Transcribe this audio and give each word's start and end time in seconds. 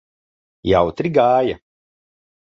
Jautri 0.69 1.11
gāja? 1.17 1.59